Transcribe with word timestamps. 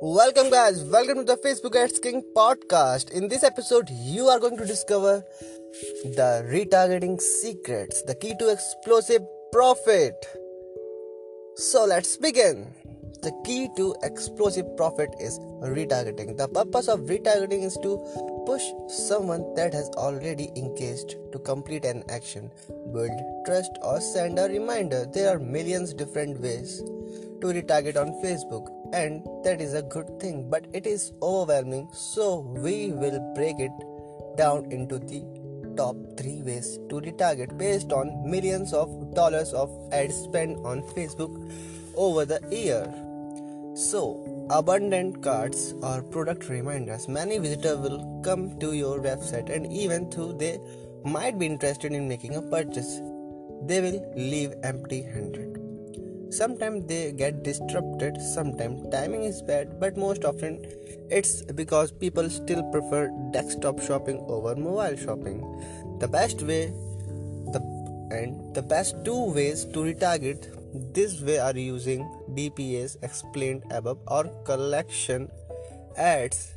Welcome, 0.00 0.50
guys. 0.50 0.84
Welcome 0.84 1.16
to 1.16 1.24
the 1.24 1.36
Facebook 1.36 1.74
Ads 1.74 1.98
King 1.98 2.22
podcast. 2.36 3.10
In 3.10 3.26
this 3.26 3.42
episode, 3.42 3.90
you 3.90 4.28
are 4.28 4.38
going 4.38 4.56
to 4.56 4.64
discover 4.64 5.24
the 6.04 6.46
retargeting 6.48 7.20
secrets, 7.20 8.02
the 8.02 8.14
key 8.14 8.34
to 8.38 8.48
explosive 8.48 9.22
profit. 9.50 10.14
So, 11.56 11.84
let's 11.84 12.16
begin. 12.16 12.72
The 13.22 13.32
key 13.44 13.68
to 13.76 13.96
explosive 14.04 14.76
profit 14.76 15.10
is 15.18 15.40
retargeting. 15.62 16.36
The 16.36 16.46
purpose 16.46 16.86
of 16.86 17.00
retargeting 17.00 17.64
is 17.64 17.76
to 17.82 17.98
push 18.46 18.62
someone 18.86 19.52
that 19.56 19.74
has 19.74 19.88
already 19.96 20.52
engaged 20.54 21.16
to 21.32 21.40
complete 21.40 21.84
an 21.84 22.04
action, 22.08 22.52
build 22.92 23.10
trust, 23.44 23.72
or 23.82 24.00
send 24.00 24.38
a 24.38 24.44
reminder. 24.44 25.06
There 25.12 25.34
are 25.34 25.40
millions 25.40 25.92
different 25.92 26.40
ways 26.40 26.78
to 27.40 27.46
retarget 27.46 27.96
on 27.96 28.22
Facebook, 28.22 28.68
and 28.92 29.24
that 29.44 29.60
is 29.60 29.74
a 29.74 29.82
good 29.82 30.20
thing, 30.20 30.48
but 30.48 30.66
it 30.72 30.86
is 30.86 31.12
overwhelming. 31.22 31.88
So, 31.92 32.40
we 32.40 32.92
will 32.92 33.20
break 33.34 33.58
it 33.58 33.72
down 34.36 34.70
into 34.70 34.98
the 34.98 35.24
top 35.76 35.96
3 36.16 36.42
ways 36.42 36.78
to 36.88 37.00
retarget 37.00 37.56
based 37.58 37.92
on 37.92 38.30
millions 38.30 38.72
of 38.72 39.14
dollars 39.14 39.52
of 39.52 39.70
ad 39.92 40.12
spend 40.12 40.56
on 40.64 40.82
Facebook 40.94 41.34
over 41.96 42.24
the 42.24 42.40
year. 42.50 42.82
So, 43.74 44.46
abandoned 44.50 45.22
carts 45.22 45.74
or 45.82 46.02
product 46.02 46.48
reminders. 46.48 47.06
Many 47.08 47.38
visitors 47.38 47.78
will 47.78 48.20
come 48.24 48.58
to 48.58 48.72
your 48.72 48.98
website 49.00 49.50
and 49.54 49.70
even 49.72 50.10
though 50.10 50.32
they 50.32 50.58
might 51.04 51.38
be 51.38 51.46
interested 51.46 51.92
in 51.92 52.08
making 52.08 52.34
a 52.34 52.42
purchase, 52.42 53.00
they 53.62 53.80
will 53.80 54.00
leave 54.16 54.54
empty 54.62 55.02
handed. 55.02 55.57
Sometimes 56.30 56.86
they 56.86 57.12
get 57.12 57.42
disrupted, 57.42 58.20
sometimes 58.20 58.86
timing 58.92 59.22
is 59.22 59.40
bad, 59.40 59.80
but 59.80 59.96
most 59.96 60.24
often 60.24 60.64
it's 61.10 61.42
because 61.42 61.90
people 61.90 62.28
still 62.28 62.62
prefer 62.70 63.10
desktop 63.32 63.80
shopping 63.80 64.18
over 64.28 64.54
mobile 64.54 64.96
shopping. 64.96 65.40
The 66.00 66.08
best 66.08 66.42
way 66.42 66.66
the 67.52 67.60
and 68.10 68.54
the 68.54 68.62
best 68.62 68.96
two 69.04 69.32
ways 69.32 69.64
to 69.64 69.80
retarget 69.80 70.48
this 70.94 71.20
way 71.22 71.38
are 71.38 71.56
using 71.56 72.04
DPAs 72.34 72.96
explained 73.02 73.64
above 73.70 73.98
or 74.06 74.24
collection 74.44 75.30
ads 75.96 76.52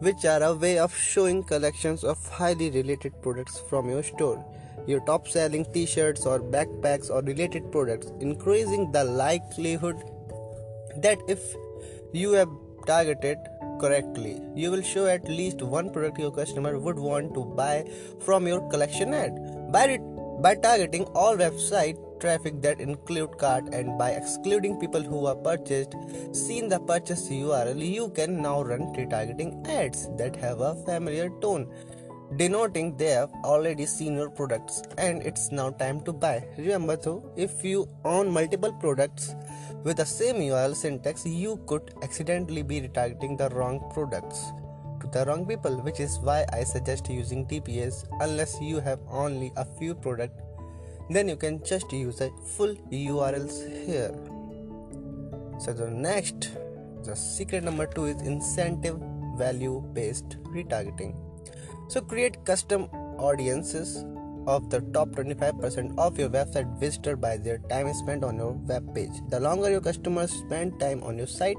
which 0.00 0.24
are 0.24 0.42
a 0.42 0.54
way 0.54 0.78
of 0.78 0.94
showing 0.94 1.42
collections 1.42 2.04
of 2.04 2.28
highly 2.28 2.70
related 2.70 3.20
products 3.22 3.58
from 3.68 3.88
your 3.88 4.02
store 4.02 4.44
your 4.86 5.00
top 5.06 5.28
selling 5.28 5.64
t-shirts 5.72 6.26
or 6.26 6.38
backpacks 6.40 7.10
or 7.10 7.22
related 7.22 7.70
products 7.72 8.12
increasing 8.20 8.90
the 8.92 9.04
likelihood 9.04 9.96
that 10.96 11.18
if 11.28 11.54
you 12.12 12.32
have 12.32 12.48
targeted 12.86 13.38
correctly 13.80 14.40
you 14.54 14.70
will 14.70 14.82
show 14.82 15.06
at 15.06 15.28
least 15.28 15.62
one 15.62 15.90
product 15.90 16.18
your 16.18 16.30
customer 16.30 16.78
would 16.78 16.98
want 16.98 17.34
to 17.34 17.44
buy 17.44 17.84
from 18.20 18.46
your 18.46 18.60
collection 18.70 19.12
ad. 19.12 19.32
By, 19.72 19.98
by 20.40 20.54
targeting 20.54 21.04
all 21.14 21.36
website 21.36 21.98
traffic 22.20 22.62
that 22.62 22.80
include 22.80 23.36
cart 23.38 23.64
and 23.72 23.98
by 23.98 24.10
excluding 24.10 24.78
people 24.80 25.02
who 25.02 25.26
are 25.26 25.34
purchased 25.34 25.94
seen 26.32 26.68
the 26.68 26.78
purchase 26.80 27.28
url 27.28 27.86
you 27.96 28.08
can 28.10 28.40
now 28.40 28.62
run 28.62 28.80
retargeting 28.94 29.66
ads 29.68 30.08
that 30.16 30.34
have 30.34 30.60
a 30.60 30.74
familiar 30.86 31.28
tone 31.40 31.70
denoting 32.34 32.96
they 32.96 33.10
have 33.10 33.30
already 33.44 33.86
seen 33.86 34.16
your 34.16 34.28
products 34.28 34.82
and 34.98 35.22
it's 35.22 35.52
now 35.52 35.70
time 35.70 36.00
to 36.00 36.12
buy. 36.12 36.44
Remember 36.58 36.96
though, 36.96 37.22
if 37.36 37.64
you 37.64 37.88
own 38.04 38.30
multiple 38.30 38.72
products 38.72 39.34
with 39.84 39.98
the 39.98 40.06
same 40.06 40.36
URL 40.36 40.74
syntax, 40.74 41.24
you 41.24 41.60
could 41.66 41.94
accidentally 42.02 42.62
be 42.62 42.80
retargeting 42.80 43.38
the 43.38 43.48
wrong 43.50 43.80
products 43.94 44.52
to 45.00 45.06
the 45.06 45.24
wrong 45.26 45.46
people, 45.46 45.80
which 45.82 46.00
is 46.00 46.18
why 46.18 46.44
I 46.52 46.64
suggest 46.64 47.08
using 47.08 47.46
DPAs 47.46 48.06
unless 48.20 48.60
you 48.60 48.80
have 48.80 48.98
only 49.08 49.52
a 49.56 49.64
few 49.64 49.94
products. 49.94 50.42
Then 51.08 51.28
you 51.28 51.36
can 51.36 51.62
just 51.62 51.92
use 51.92 52.16
the 52.16 52.30
full 52.56 52.74
URLs 52.90 53.86
here. 53.86 54.12
So 55.60 55.72
the 55.72 55.88
next, 55.90 56.50
the 57.04 57.14
secret 57.14 57.62
number 57.62 57.86
two 57.86 58.06
is 58.06 58.20
incentive 58.22 59.00
value 59.38 59.80
based 59.92 60.40
retargeting 60.46 61.14
so 61.88 62.00
create 62.00 62.44
custom 62.44 62.84
audiences 63.18 64.04
of 64.46 64.70
the 64.70 64.80
top 64.94 65.08
25% 65.08 65.98
of 65.98 66.18
your 66.18 66.28
website 66.28 66.68
visitor 66.78 67.16
by 67.16 67.36
their 67.36 67.58
time 67.70 67.92
spent 67.94 68.24
on 68.24 68.36
your 68.36 68.52
web 68.52 68.94
page. 68.94 69.10
The 69.28 69.40
longer 69.40 69.70
your 69.70 69.80
customers 69.80 70.30
spend 70.30 70.78
time 70.78 71.02
on 71.02 71.18
your 71.18 71.26
site, 71.26 71.56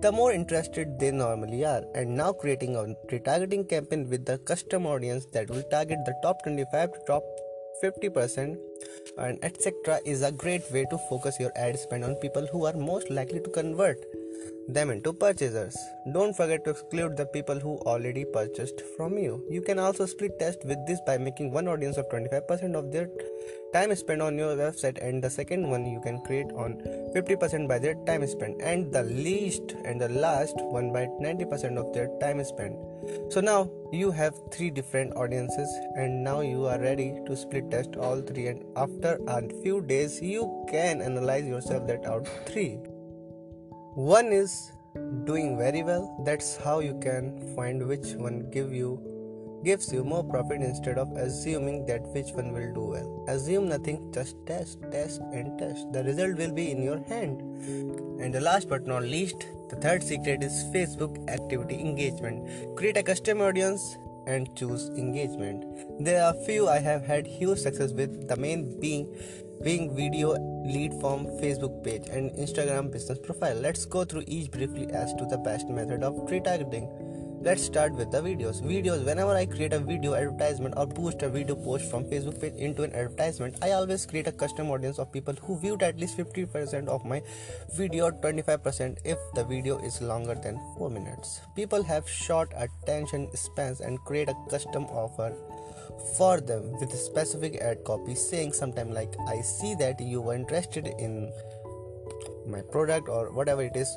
the 0.00 0.10
more 0.10 0.32
interested 0.32 0.98
they 0.98 1.10
normally 1.10 1.64
are. 1.64 1.82
And 1.94 2.16
now 2.16 2.32
creating 2.32 2.76
a 2.76 2.94
retargeting 3.12 3.68
campaign 3.68 4.08
with 4.08 4.24
the 4.24 4.38
custom 4.38 4.86
audience 4.86 5.26
that 5.32 5.50
will 5.50 5.62
target 5.64 5.98
the 6.06 6.14
top 6.22 6.42
25 6.42 6.92
to 6.92 6.98
top 7.06 7.22
50% 7.82 8.56
and 9.18 9.44
etc 9.44 9.98
is 10.04 10.22
a 10.22 10.32
great 10.32 10.62
way 10.72 10.86
to 10.90 10.98
focus 11.10 11.36
your 11.38 11.52
ad 11.56 11.78
spend 11.78 12.04
on 12.04 12.14
people 12.16 12.46
who 12.52 12.64
are 12.64 12.72
most 12.72 13.10
likely 13.10 13.40
to 13.40 13.50
convert 13.50 13.98
them 14.68 14.90
into 14.90 15.12
purchasers. 15.12 15.76
Don't 16.12 16.34
forget 16.34 16.64
to 16.64 16.70
exclude 16.70 17.16
the 17.16 17.26
people 17.26 17.58
who 17.58 17.76
already 17.80 18.24
purchased 18.24 18.80
from 18.96 19.18
you. 19.18 19.44
You 19.50 19.60
can 19.60 19.78
also 19.78 20.06
split 20.06 20.38
test 20.38 20.64
with 20.64 20.78
this 20.86 21.00
by 21.06 21.18
making 21.18 21.52
one 21.52 21.68
audience 21.68 21.96
of 21.96 22.08
25% 22.08 22.74
of 22.74 22.90
their 22.90 23.08
time 23.72 23.94
spent 23.94 24.22
on 24.22 24.38
your 24.38 24.56
website 24.56 24.98
and 25.06 25.22
the 25.22 25.28
second 25.28 25.68
one 25.68 25.84
you 25.84 26.00
can 26.00 26.20
create 26.22 26.50
on 26.52 26.76
50% 27.14 27.68
by 27.68 27.78
their 27.78 27.94
time 28.06 28.26
spent 28.26 28.60
and 28.62 28.92
the 28.92 29.02
least 29.02 29.74
and 29.84 30.00
the 30.00 30.08
last 30.08 30.54
one 30.56 30.92
by 30.92 31.06
90% 31.20 31.76
of 31.76 31.92
their 31.92 32.08
time 32.20 32.42
spent. 32.44 32.76
So 33.28 33.40
now 33.40 33.70
you 33.92 34.10
have 34.12 34.34
three 34.50 34.70
different 34.70 35.14
audiences 35.16 35.68
and 35.96 36.24
now 36.24 36.40
you 36.40 36.66
are 36.66 36.78
ready 36.78 37.20
to 37.26 37.36
split 37.36 37.70
test 37.70 37.96
all 37.96 38.22
three 38.22 38.46
and 38.46 38.64
after 38.76 39.18
a 39.26 39.42
few 39.62 39.82
days 39.82 40.22
you 40.22 40.66
can 40.70 41.02
analyze 41.02 41.44
yourself 41.44 41.86
that 41.88 42.06
out 42.06 42.26
three 42.46 42.78
one 43.94 44.32
is 44.32 44.72
doing 45.24 45.56
very 45.56 45.82
well. 45.82 46.20
That's 46.24 46.56
how 46.56 46.80
you 46.80 46.98
can 47.00 47.54
find 47.54 47.86
which 47.86 48.14
one 48.14 48.50
give 48.50 48.72
you 48.72 49.00
gives 49.64 49.90
you 49.90 50.04
more 50.04 50.22
profit 50.22 50.60
instead 50.60 50.98
of 50.98 51.10
assuming 51.16 51.86
that 51.86 52.02
which 52.08 52.30
one 52.32 52.52
will 52.52 52.74
do 52.74 52.84
well. 52.84 53.24
Assume 53.28 53.68
nothing 53.68 54.12
just 54.12 54.36
test 54.46 54.78
test 54.90 55.20
and 55.32 55.58
test. 55.58 55.90
The 55.92 56.04
result 56.04 56.36
will 56.36 56.52
be 56.52 56.70
in 56.70 56.82
your 56.82 57.02
hand. 57.04 57.40
And 58.20 58.34
the 58.34 58.40
last 58.40 58.68
but 58.68 58.86
not 58.86 59.04
least 59.04 59.46
the 59.70 59.76
third 59.76 60.02
secret 60.02 60.42
is 60.42 60.64
facebook 60.74 61.28
activity 61.30 61.80
engagement. 61.80 62.76
Create 62.76 62.96
a 62.96 63.02
custom 63.02 63.40
audience 63.40 63.96
and 64.26 64.54
choose 64.56 64.88
engagement. 64.90 65.64
There 66.00 66.22
are 66.24 66.34
few 66.46 66.68
i 66.68 66.78
have 66.78 67.04
had 67.04 67.26
huge 67.26 67.58
success 67.58 67.92
with. 67.92 68.28
The 68.28 68.36
main 68.36 68.80
being 68.80 69.06
being 69.62 69.94
video 69.94 70.32
lead 70.64 70.92
form 71.00 71.26
Facebook 71.40 71.82
page 71.84 72.08
and 72.10 72.30
Instagram 72.32 72.90
business 72.90 73.18
profile. 73.18 73.56
Let's 73.56 73.84
go 73.84 74.04
through 74.04 74.24
each 74.26 74.50
briefly 74.50 74.90
as 74.90 75.14
to 75.14 75.26
the 75.26 75.38
best 75.38 75.68
method 75.68 76.02
of 76.02 76.14
retargeting. 76.28 76.88
Let's 77.42 77.62
start 77.62 77.92
with 77.92 78.10
the 78.10 78.22
videos. 78.22 78.62
Videos, 78.62 79.04
whenever 79.04 79.32
I 79.32 79.44
create 79.44 79.74
a 79.74 79.78
video 79.78 80.14
advertisement 80.14 80.74
or 80.78 80.86
post 80.86 81.20
a 81.20 81.28
video 81.28 81.54
post 81.54 81.90
from 81.90 82.04
Facebook 82.04 82.40
page 82.40 82.54
into 82.54 82.84
an 82.84 82.94
advertisement, 82.94 83.58
I 83.60 83.72
always 83.72 84.06
create 84.06 84.26
a 84.26 84.32
custom 84.32 84.70
audience 84.70 84.98
of 84.98 85.12
people 85.12 85.34
who 85.34 85.58
viewed 85.58 85.82
at 85.82 85.98
least 85.98 86.16
50% 86.16 86.88
of 86.88 87.04
my 87.04 87.20
video, 87.76 88.10
25% 88.10 88.96
if 89.04 89.18
the 89.34 89.44
video 89.44 89.76
is 89.84 90.00
longer 90.00 90.34
than 90.34 90.58
4 90.78 90.88
minutes. 90.88 91.42
People 91.54 91.82
have 91.82 92.08
short 92.08 92.50
attention 92.56 93.28
spans 93.36 93.82
and 93.82 93.98
create 94.06 94.30
a 94.30 94.34
custom 94.48 94.84
offer 94.84 95.34
for 96.16 96.40
them 96.40 96.72
with 96.80 96.92
a 96.92 96.96
specific 96.96 97.60
ad 97.60 97.82
copy 97.84 98.14
saying 98.14 98.52
sometime 98.52 98.92
like 98.92 99.14
i 99.28 99.40
see 99.40 99.74
that 99.74 100.00
you 100.00 100.20
were 100.20 100.34
interested 100.34 100.86
in 100.98 101.32
my 102.46 102.60
product 102.60 103.08
or 103.08 103.32
whatever 103.32 103.62
it 103.62 103.76
is 103.76 103.96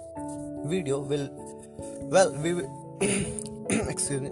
video 0.66 1.00
will 1.00 1.30
well 2.16 2.32
we 2.42 2.54
will 2.54 2.88
excuse 3.70 4.22
me. 4.22 4.32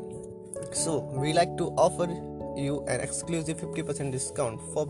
So 0.72 1.00
we 1.00 1.34
like 1.34 1.58
to 1.58 1.66
offer 1.78 2.08
you 2.58 2.84
an 2.88 3.02
exclusive 3.02 3.58
50% 3.58 4.12
discount 4.12 4.62
for 4.74 4.88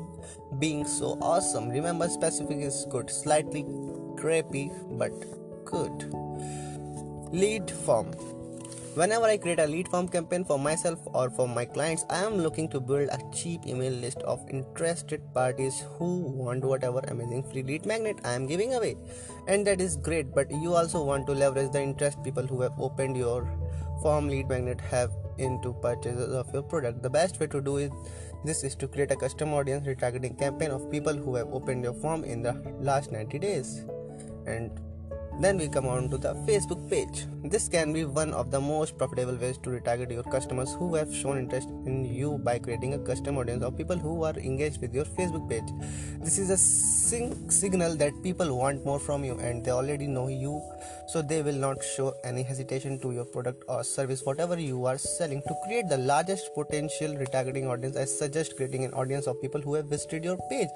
being 0.59 0.85
so 0.85 1.17
awesome. 1.21 1.69
Remember 1.69 2.07
specific 2.07 2.57
is 2.57 2.85
good 2.89 3.09
slightly 3.09 3.65
crappy 4.17 4.71
but 4.91 5.11
good. 5.65 6.13
Lead 7.31 7.69
form 7.69 8.13
Whenever 8.95 9.25
I 9.25 9.35
create 9.35 9.59
a 9.59 9.67
lead 9.67 9.89
form 9.89 10.07
campaign 10.07 10.45
for 10.45 10.57
myself 10.57 10.99
or 11.07 11.29
for 11.29 11.49
my 11.49 11.65
clients, 11.65 12.05
I 12.09 12.23
am 12.23 12.37
looking 12.37 12.69
to 12.69 12.79
build 12.79 13.09
a 13.09 13.19
cheap 13.33 13.67
email 13.67 13.91
list 13.91 14.19
of 14.19 14.47
interested 14.49 15.21
parties 15.33 15.83
who 15.97 16.21
want 16.21 16.63
whatever 16.63 16.99
amazing 17.09 17.43
free 17.43 17.63
lead 17.63 17.85
magnet 17.85 18.21
I 18.23 18.31
am 18.31 18.47
giving 18.47 18.73
away. 18.73 18.95
And 19.49 19.67
that 19.67 19.81
is 19.81 19.97
great, 19.97 20.33
but 20.33 20.49
you 20.49 20.75
also 20.75 21.03
want 21.03 21.27
to 21.27 21.33
leverage 21.33 21.73
the 21.73 21.81
interest 21.81 22.23
people 22.23 22.47
who 22.47 22.61
have 22.61 22.71
opened 22.79 23.17
your 23.17 23.45
form 24.01 24.29
lead 24.29 24.47
magnet 24.47 24.79
have 24.79 25.11
into 25.39 25.73
purchases 25.73 26.33
of 26.33 26.53
your 26.53 26.63
product. 26.63 27.03
The 27.03 27.09
best 27.09 27.37
way 27.37 27.47
to 27.47 27.59
do 27.59 27.75
it 27.75 27.91
this 28.45 28.63
is 28.63 28.75
to 28.75 28.87
create 28.87 29.11
a 29.11 29.17
custom 29.17 29.53
audience 29.53 29.85
retargeting 29.85 30.39
campaign 30.39 30.71
of 30.71 30.89
people 30.89 31.13
who 31.13 31.35
have 31.35 31.49
opened 31.51 31.83
your 31.83 31.95
form 31.95 32.23
in 32.23 32.41
the 32.41 32.53
last 32.79 33.11
90 33.11 33.39
days. 33.39 33.83
And 34.47 34.71
then 35.39 35.57
we 35.57 35.67
come 35.67 35.85
on 35.85 36.09
to 36.09 36.17
the 36.17 36.33
Facebook 36.47 36.89
page. 36.89 37.25
This 37.43 37.67
can 37.67 37.91
be 37.91 38.05
one 38.05 38.33
of 38.33 38.51
the 38.51 38.59
most 38.59 38.97
profitable 38.97 39.35
ways 39.35 39.57
to 39.59 39.69
retarget 39.69 40.11
your 40.11 40.23
customers 40.23 40.73
who 40.73 40.95
have 40.95 41.13
shown 41.13 41.37
interest 41.37 41.69
in 41.85 42.05
you 42.05 42.37
by 42.37 42.57
creating 42.57 42.93
a 42.93 42.99
custom 42.99 43.37
audience 43.37 43.63
of 43.63 43.77
people 43.77 43.97
who 43.97 44.23
are 44.23 44.35
engaged 44.37 44.81
with 44.81 44.93
your 44.93 45.05
Facebook 45.05 45.49
page. 45.49 45.63
This 46.21 46.39
is 46.39 46.49
a 46.49 46.57
sing- 46.57 47.49
signal 47.49 47.95
that 47.97 48.23
people 48.23 48.57
want 48.57 48.85
more 48.85 48.99
from 48.99 49.25
you 49.25 49.37
and 49.39 49.63
they 49.63 49.71
already 49.71 50.07
know 50.07 50.27
you, 50.27 50.61
so 51.07 51.21
they 51.21 51.41
will 51.41 51.61
not 51.67 51.83
show 51.83 52.13
any 52.23 52.41
hesitation 52.41 52.97
to 52.99 53.11
your 53.11 53.25
product 53.25 53.63
or 53.67 53.83
service, 53.83 54.23
whatever 54.23 54.59
you 54.59 54.85
are 54.85 54.97
selling. 54.97 55.41
To 55.47 55.55
create 55.65 55.89
the 55.89 55.97
largest 55.97 56.53
potential 56.55 57.13
retargeting 57.13 57.67
audience, 57.67 57.97
I 57.97 58.05
suggest 58.05 58.55
creating 58.55 58.85
an 58.85 58.93
audience 58.93 59.27
of 59.27 59.41
people 59.41 59.61
who 59.61 59.73
have 59.75 59.85
visited 59.85 60.23
your 60.23 60.37
page 60.49 60.69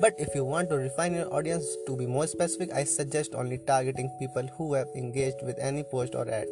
but 0.00 0.14
if 0.18 0.34
you 0.34 0.44
want 0.44 0.70
to 0.70 0.76
refine 0.76 1.14
your 1.14 1.32
audience 1.32 1.64
to 1.86 1.96
be 1.96 2.06
more 2.06 2.26
specific, 2.26 2.72
I 2.72 2.84
suggest 2.84 3.34
only 3.34 3.58
targeting 3.58 4.10
people 4.18 4.48
who 4.56 4.74
have 4.74 4.88
engaged 4.94 5.42
with 5.42 5.58
any 5.58 5.82
post 5.82 6.14
or 6.14 6.28
ad, 6.28 6.48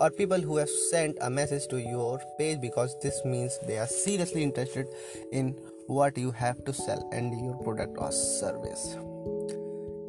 or 0.00 0.10
people 0.10 0.40
who 0.40 0.56
have 0.56 0.70
sent 0.70 1.18
a 1.20 1.30
message 1.30 1.66
to 1.68 1.80
your 1.80 2.20
page 2.38 2.60
because 2.60 2.96
this 3.02 3.24
means 3.24 3.58
they 3.66 3.78
are 3.78 3.86
seriously 3.86 4.42
interested 4.42 4.86
in 5.32 5.58
what 5.86 6.16
you 6.18 6.30
have 6.30 6.64
to 6.64 6.72
sell 6.72 7.08
and 7.12 7.38
your 7.44 7.54
product 7.62 7.96
or 7.98 8.10
service. 8.12 8.94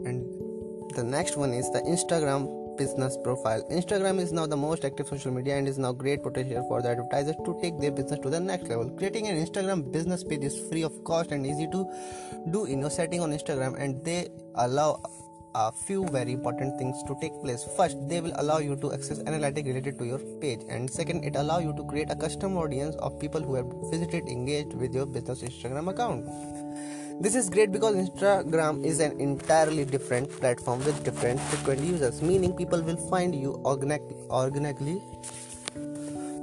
And 0.05 0.25
the 0.95 1.03
next 1.03 1.37
one 1.37 1.53
is 1.53 1.69
the 1.71 1.81
Instagram 1.81 2.66
business 2.77 3.17
profile. 3.23 3.63
Instagram 3.71 4.19
is 4.19 4.31
now 4.31 4.45
the 4.45 4.57
most 4.57 4.85
active 4.85 5.07
social 5.07 5.31
media 5.31 5.57
and 5.57 5.67
is 5.67 5.77
now 5.77 5.91
great 5.91 6.23
potential 6.23 6.65
for 6.67 6.81
the 6.81 6.89
advertisers 6.89 7.35
to 7.45 7.59
take 7.61 7.79
their 7.79 7.91
business 7.91 8.19
to 8.19 8.29
the 8.29 8.39
next 8.39 8.67
level. 8.67 8.89
Creating 8.91 9.27
an 9.27 9.45
Instagram 9.45 9.91
business 9.91 10.23
page 10.23 10.43
is 10.43 10.57
free 10.69 10.83
of 10.83 11.03
cost 11.03 11.31
and 11.31 11.45
easy 11.45 11.67
to 11.67 11.85
do 12.51 12.65
in 12.65 12.79
your 12.79 12.89
setting 12.89 13.21
on 13.21 13.31
Instagram 13.31 13.79
and 13.79 14.03
they 14.05 14.27
allow 14.55 15.01
a 15.55 15.71
few 15.71 16.07
very 16.09 16.33
important 16.33 16.77
things 16.77 17.01
to 17.07 17.15
take 17.19 17.33
place 17.41 17.63
first 17.75 17.97
they 18.09 18.21
will 18.21 18.33
allow 18.35 18.57
you 18.59 18.75
to 18.75 18.93
access 18.93 19.19
analytics 19.23 19.65
related 19.65 19.97
to 19.97 20.05
your 20.05 20.19
page 20.41 20.59
and 20.69 20.89
second 20.97 21.23
it 21.23 21.35
allow 21.35 21.57
you 21.57 21.73
to 21.73 21.83
create 21.85 22.11
a 22.11 22.15
custom 22.15 22.57
audience 22.57 22.95
of 22.97 23.19
people 23.19 23.41
who 23.41 23.55
have 23.55 23.65
visited 23.89 24.27
engaged 24.27 24.73
with 24.73 24.93
your 24.93 25.07
business 25.07 25.41
instagram 25.41 25.89
account 25.89 26.27
this 27.19 27.33
is 27.35 27.49
great 27.49 27.71
because 27.71 27.95
Instagram 27.95 28.85
is 28.85 28.99
an 28.99 29.19
entirely 29.19 29.85
different 29.85 30.29
platform 30.29 30.83
with 30.85 31.03
different 31.03 31.39
frequent 31.39 31.81
users, 31.81 32.21
meaning 32.21 32.53
people 32.53 32.81
will 32.81 32.97
find 33.09 33.33
you 33.33 33.61
organically 33.65 35.01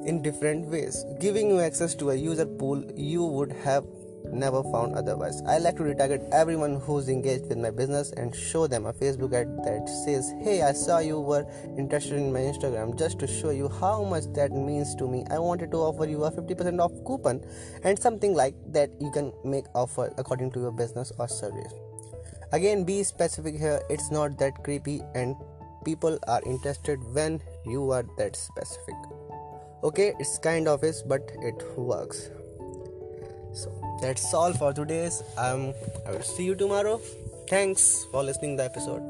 in 0.07 0.21
different 0.23 0.67
ways, 0.67 1.05
giving 1.21 1.49
you 1.49 1.61
access 1.61 1.95
to 1.95 2.11
a 2.11 2.15
user 2.15 2.45
pool 2.45 2.83
you 2.97 3.25
would 3.25 3.53
have 3.53 3.85
never 4.33 4.63
found 4.65 4.95
otherwise. 4.95 5.43
I 5.47 5.59
like 5.59 5.77
to 5.77 5.83
retarget 5.83 6.29
everyone 6.31 6.81
who's 6.81 7.09
engaged 7.09 7.49
with 7.49 7.59
my 7.59 7.71
business 7.71 8.13
and 8.13 8.35
show 8.35 8.67
them 8.67 8.87
a 8.87 8.93
Facebook 8.93 9.33
ad 9.35 9.49
that 9.65 9.89
says, 10.05 10.33
Hey, 10.43 10.63
I 10.63 10.73
saw 10.73 10.99
you 10.99 11.21
were 11.21 11.47
interested 11.79 12.15
in 12.15 12.33
my 12.33 12.41
Instagram 12.41 12.99
just 12.99 13.19
to 13.21 13.27
show 13.27 13.51
you 13.51 13.69
how 13.69 14.05
much 14.05 14.25
that 14.35 14.53
means 14.53 14.95
to 14.97 15.09
me. 15.09 15.25
I 15.31 15.39
wanted 15.39 15.71
to 15.73 15.79
offer 15.79 16.07
you 16.07 16.25
a 16.25 16.31
50% 16.31 16.81
off 16.81 16.93
coupon 17.07 17.45
and 17.83 17.99
something 17.99 18.35
like 18.35 18.55
that 18.73 18.91
you 19.01 19.11
can 19.11 19.33
make 19.45 19.65
offer 19.75 20.13
according 20.19 20.53
to 20.53 20.61
your 20.61 20.73
business 20.73 21.13
or 21.19 21.29
service. 21.29 21.73
Again, 22.53 22.85
be 22.85 23.03
specific 23.03 23.59
here, 23.59 23.83
it's 23.91 24.11
not 24.11 24.39
that 24.39 24.63
creepy 24.63 25.03
and 25.15 25.35
people 25.85 26.19
are 26.29 26.41
interested 26.47 27.03
when 27.13 27.41
you 27.67 27.91
are 27.91 28.05
that 28.17 28.37
specific. 28.37 28.95
Okay, 29.83 30.15
it's 30.19 30.39
kind 30.39 30.67
of 30.67 30.83
is, 30.83 31.03
but 31.03 31.31
it 31.43 31.63
works 31.77 32.31
that's 34.05 34.35
all 34.35 34.53
for 34.53 34.71
today's 34.79 35.23
um 35.45 35.63
i 36.07 36.11
will 36.11 36.29
see 36.35 36.45
you 36.45 36.55
tomorrow. 36.55 37.01
Thanks 37.49 38.07
for 38.11 38.23
listening 38.25 38.57
the 38.57 38.65
episode. 38.65 39.03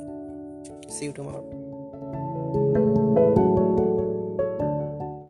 See 0.91 1.07
you 1.07 1.13
tomorrow 1.13 1.54